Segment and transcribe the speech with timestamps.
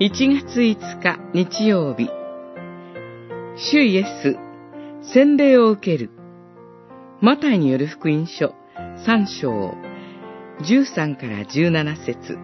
[0.00, 2.08] 1月5日日曜日、
[3.56, 4.36] 主イエス、
[5.12, 6.10] 洗礼を受ける、
[7.20, 8.54] マタイによる福音書
[9.04, 9.74] 3章、
[10.60, 12.38] 13から17節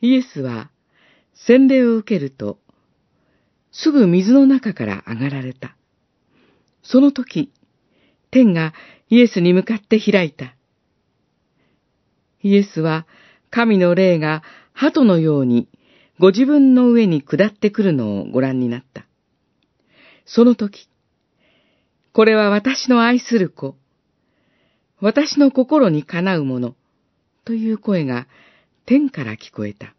[0.00, 0.70] イエスは
[1.34, 2.58] 洗礼を受けると、
[3.70, 5.76] すぐ水の中から上がられた。
[6.82, 7.52] その時、
[8.30, 8.72] 天が
[9.10, 10.56] イエスに向かって開いた。
[12.42, 13.06] イエスは
[13.50, 14.42] 神の霊が
[14.72, 15.68] 鳩のように
[16.18, 19.06] ご自分の上に下ってくるのをご覧になった。
[20.24, 20.88] その時、
[22.12, 23.76] これは私の愛する子、
[25.00, 26.76] 私の心にかなうもの、
[27.44, 28.28] という声が
[28.86, 29.94] 天から聞こえた。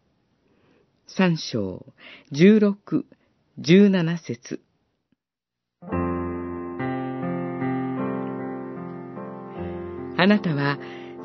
[1.06, 1.84] 三章、
[2.32, 3.04] 十六、
[3.58, 4.62] 十七節。
[10.16, 10.78] あなたは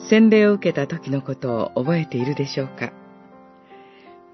[0.08, 2.94] 洗礼を受けた時のことを覚えているでしょうか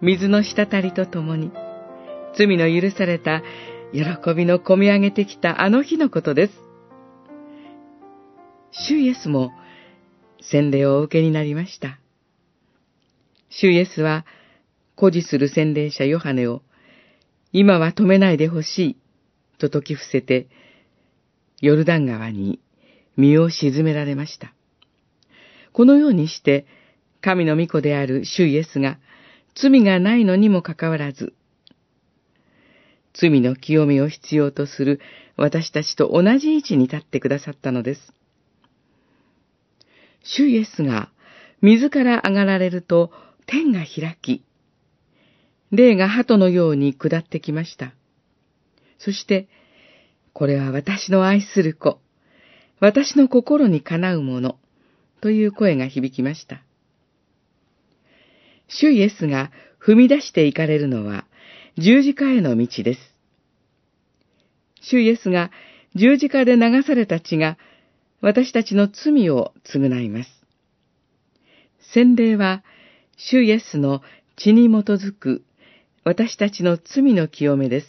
[0.02, 1.52] 水の滴りとともに、
[2.38, 3.42] 罪の許された
[3.92, 6.54] 喜びの込み上げてきたあの日のことです。
[8.72, 9.52] 主イエスも
[10.42, 12.00] 洗礼をお受けになりました。
[13.50, 14.26] 主イエスは
[14.96, 16.62] 誇示する洗礼者ヨハネを、
[17.52, 18.98] 今は止めないでほしい、
[19.58, 20.48] と説き伏せて、
[21.62, 22.60] ヨルダン川に
[23.16, 24.55] 身を沈められました。
[25.76, 26.66] このようにして、
[27.20, 28.98] 神の御子である主イエスが、
[29.56, 31.34] 罪がないのにもかかわらず、
[33.14, 35.02] 罪の清めを必要とする
[35.36, 38.14] 私たちと同じ位置に立ってくださったのです。
[40.24, 41.12] 主イエスが
[41.62, 43.12] 水から上がられると
[43.46, 44.46] 天が開き、
[45.72, 47.94] 霊が鳩のように下ってきました。
[48.98, 49.50] そして、
[50.32, 52.00] これは私の愛する子、
[52.80, 54.58] 私の心にかなうもの、
[55.26, 56.62] という声が響きました。
[58.68, 59.50] 主イエスが
[59.84, 61.26] 踏み出して行かれるのは
[61.80, 63.00] 十字架への道です。
[64.82, 65.50] 主イエスが
[65.96, 67.58] 十字架で流された血が
[68.22, 70.30] 私たちの罪を償います。
[71.92, 72.64] 洗礼は
[73.18, 74.04] 主イエスの
[74.36, 75.44] 血に基づく
[76.04, 77.88] 私たちの罪の清めです。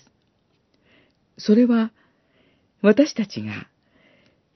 [1.37, 1.91] それは
[2.81, 3.69] 私たちが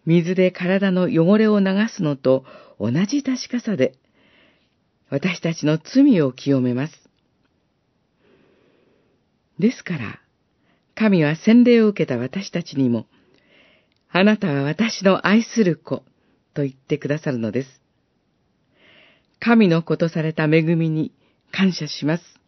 [0.07, 2.45] 水で体の汚れを流すのと
[2.81, 3.95] 同じ確かさで、
[5.11, 6.95] 私たちの罪を清めます。
[9.59, 10.21] ですから、
[10.95, 13.07] 神は洗礼を受けた私たちにも、
[14.09, 16.03] あなたは私の愛する子
[16.55, 17.69] と言ってくださるのです。
[19.41, 21.13] 神の子とされた恵みに
[21.53, 22.40] 感謝します。